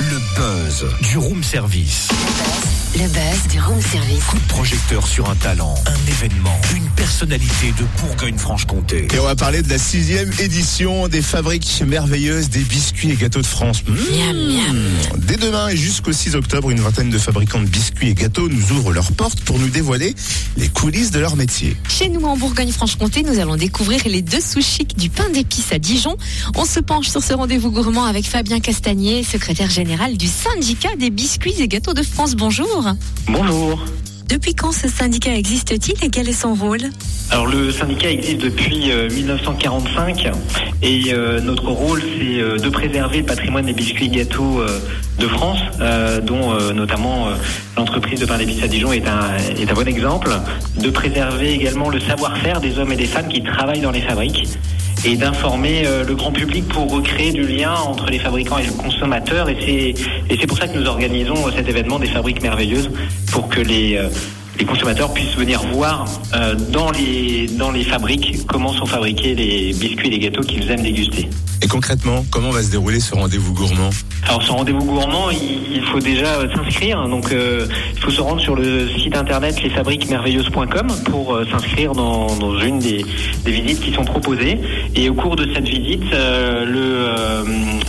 Le 0.00 0.18
buzz 0.36 0.57
du 1.00 1.16
room 1.16 1.42
service. 1.42 2.08
Le 2.94 3.06
buzz 3.06 3.48
du 3.50 3.60
room 3.60 3.80
service. 3.80 4.24
Coup 4.24 4.38
de 4.38 4.48
projecteur 4.48 5.06
sur 5.06 5.30
un 5.30 5.34
talent, 5.36 5.74
un 5.86 6.10
événement, 6.10 6.58
une 6.76 6.88
personnalité 6.90 7.72
de 7.78 7.84
Bourgogne-Franche-Comté. 8.00 9.08
Et 9.14 9.18
on 9.18 9.24
va 9.24 9.36
parler 9.36 9.62
de 9.62 9.68
la 9.68 9.78
sixième 9.78 10.30
édition 10.38 11.08
des 11.08 11.22
fabriques 11.22 11.82
merveilleuses 11.86 12.50
des 12.50 12.60
biscuits 12.60 13.12
et 13.12 13.14
gâteaux 13.14 13.40
de 13.40 13.46
France. 13.46 13.82
Mmh. 13.86 13.94
Miam, 13.94 14.36
miam. 14.36 14.88
Dès 15.18 15.36
demain 15.36 15.68
et 15.68 15.76
jusqu'au 15.76 16.12
6 16.12 16.34
octobre, 16.34 16.70
une 16.70 16.80
vingtaine 16.80 17.08
de 17.08 17.18
fabricants 17.18 17.60
de 17.60 17.68
biscuits 17.68 18.10
et 18.10 18.14
gâteaux 18.14 18.48
nous 18.48 18.72
ouvrent 18.72 18.92
leurs 18.92 19.12
portes 19.12 19.40
pour 19.42 19.58
nous 19.58 19.68
dévoiler 19.68 20.14
les 20.56 20.68
coulisses 20.68 21.10
de 21.10 21.20
leur 21.20 21.36
métier. 21.36 21.76
Chez 21.88 22.08
nous 22.08 22.24
en 22.24 22.36
Bourgogne-Franche-Comté, 22.36 23.22
nous 23.22 23.38
allons 23.38 23.56
découvrir 23.56 24.00
les 24.06 24.22
dessous 24.22 24.62
chics 24.62 24.96
du 24.96 25.08
pain 25.08 25.30
d'épices 25.30 25.72
à 25.72 25.78
Dijon. 25.78 26.16
On 26.56 26.64
se 26.64 26.80
penche 26.80 27.08
sur 27.08 27.22
ce 27.22 27.32
rendez-vous 27.32 27.70
gourmand 27.70 28.04
avec 28.04 28.26
Fabien 28.26 28.60
Castagnier, 28.60 29.22
secrétaire 29.22 29.70
général 29.70 30.16
du 30.16 30.26
syndicat 30.60 30.96
des 30.98 31.10
biscuits 31.10 31.54
et 31.60 31.68
gâteaux 31.68 31.94
de 31.94 32.02
France. 32.02 32.34
Bonjour. 32.34 32.84
Bonjour. 33.28 33.78
Depuis 34.28 34.56
quand 34.56 34.72
ce 34.72 34.88
syndicat 34.88 35.32
existe-t-il 35.36 36.04
et 36.04 36.10
quel 36.10 36.28
est 36.28 36.32
son 36.32 36.52
rôle? 36.52 36.80
Alors 37.30 37.46
le 37.46 37.70
syndicat 37.70 38.10
existe 38.10 38.40
depuis 38.40 38.90
euh, 38.90 39.08
1945 39.08 40.28
et 40.82 41.12
euh, 41.12 41.40
notre 41.40 41.68
rôle 41.68 42.02
c'est 42.02 42.40
euh, 42.40 42.58
de 42.58 42.68
préserver 42.70 43.18
le 43.18 43.24
patrimoine 43.24 43.66
des 43.66 43.72
biscuits 43.72 44.06
et 44.06 44.08
gâteaux 44.08 44.60
euh, 44.60 44.80
de 45.20 45.28
France, 45.28 45.60
euh, 45.80 46.20
dont 46.20 46.52
euh, 46.52 46.72
notamment 46.72 47.28
euh, 47.28 47.34
l'entreprise 47.76 48.18
de 48.18 48.26
pain 48.26 48.38
d'épices 48.38 48.62
à 48.64 48.66
Dijon 48.68 48.92
est 48.92 49.06
un, 49.06 49.36
est 49.56 49.70
un 49.70 49.74
bon 49.74 49.86
exemple, 49.86 50.30
de 50.76 50.90
préserver 50.90 51.52
également 51.52 51.88
le 51.88 52.00
savoir-faire 52.00 52.60
des 52.60 52.80
hommes 52.80 52.90
et 52.92 52.96
des 52.96 53.06
femmes 53.06 53.28
qui 53.28 53.44
travaillent 53.44 53.80
dans 53.80 53.92
les 53.92 54.02
fabriques 54.02 54.48
et 55.04 55.16
d'informer 55.16 55.86
euh, 55.86 56.04
le 56.04 56.14
grand 56.14 56.32
public 56.32 56.66
pour 56.68 56.90
recréer 56.90 57.32
du 57.32 57.46
lien 57.46 57.74
entre 57.74 58.06
les 58.06 58.18
fabricants 58.18 58.58
et 58.58 58.66
le 58.66 58.72
consommateur. 58.72 59.48
Et 59.48 59.94
c'est 60.28 60.46
pour 60.46 60.58
ça 60.58 60.68
que 60.68 60.76
nous 60.78 60.86
organisons 60.86 61.46
euh, 61.46 61.50
cet 61.54 61.68
événement 61.68 61.98
des 61.98 62.08
fabriques 62.08 62.42
merveilleuses 62.42 62.90
pour 63.32 63.48
que 63.48 63.60
les 63.60 63.96
euh, 63.96 64.08
les 64.58 64.64
consommateurs 64.64 65.12
puissent 65.12 65.36
venir 65.36 65.60
voir 65.72 66.06
euh, 66.34 66.54
dans 66.72 66.90
les 66.90 67.46
dans 67.46 67.70
les 67.70 67.84
fabriques 67.84 68.46
comment 68.46 68.72
sont 68.72 68.86
fabriqués 68.86 69.34
les 69.34 69.72
biscuits 69.72 70.08
et 70.08 70.10
les 70.10 70.18
gâteaux 70.18 70.42
qu'ils 70.42 70.70
aiment 70.70 70.82
déguster. 70.82 71.28
Et 71.60 71.66
concrètement, 71.66 72.24
comment 72.30 72.50
va 72.50 72.62
se 72.62 72.70
dérouler 72.70 73.00
ce 73.00 73.14
rendez-vous 73.16 73.52
gourmand? 73.52 73.90
Alors 74.28 74.42
ce 74.42 74.52
rendez-vous 74.52 74.84
gourmand, 74.84 75.30
il, 75.30 75.76
il 75.76 75.82
faut 75.86 75.98
déjà 75.98 76.40
s'inscrire. 76.54 77.08
Donc 77.08 77.32
euh, 77.32 77.66
il 77.94 78.00
faut 78.00 78.10
se 78.10 78.20
rendre 78.20 78.40
sur 78.40 78.54
le 78.54 78.88
site 78.96 79.16
internet 79.16 79.60
lesfabriquesmerveilleuses.com 79.62 80.86
pour 81.10 81.34
euh, 81.34 81.44
s'inscrire 81.50 81.92
dans, 81.92 82.26
dans 82.36 82.58
une 82.60 82.78
des, 82.78 83.04
des 83.44 83.50
visites 83.50 83.80
qui 83.80 83.92
sont 83.92 84.04
proposées. 84.04 84.58
Et 84.94 85.08
au 85.10 85.14
cours 85.14 85.34
de 85.34 85.52
cette 85.52 85.68
visite, 85.68 86.04
le, 86.12 87.08